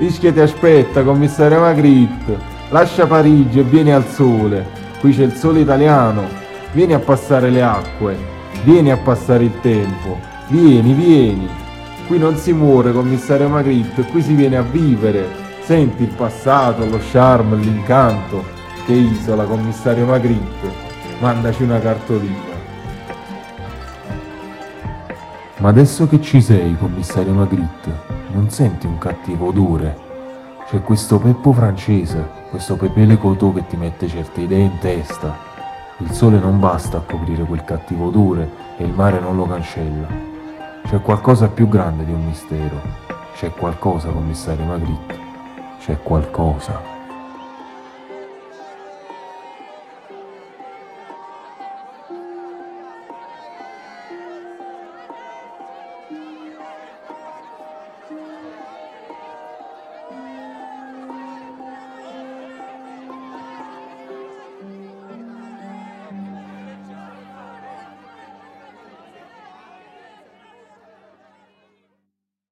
[0.00, 2.38] Ischia ti aspetta, commissario Magritte.
[2.70, 4.66] Lascia Parigi e vieni al sole.
[4.98, 6.22] Qui c'è il sole italiano.
[6.72, 8.16] Vieni a passare le acque.
[8.64, 10.18] Vieni a passare il tempo.
[10.48, 11.46] Vieni, vieni.
[12.06, 15.28] Qui non si muore, commissario Magritte, qui si viene a vivere.
[15.64, 18.42] Senti il passato, lo charme, l'incanto.
[18.86, 20.72] Che isola, commissario Magritte.
[21.18, 22.48] Mandaci una cartolina.
[25.58, 30.08] Ma adesso che ci sei, commissario Magritte, non senti un cattivo odore?
[30.66, 35.36] C'è questo Peppo francese, questo Pepele Cotò che ti mette certe idee in testa.
[35.98, 40.06] Il sole non basta a coprire quel cattivo odore e il mare non lo cancella.
[40.84, 42.80] C'è qualcosa più grande di un mistero.
[43.34, 45.18] C'è qualcosa, commissario Magritte.
[45.80, 46.99] C'è qualcosa.